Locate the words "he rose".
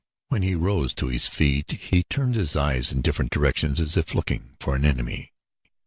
0.41-0.95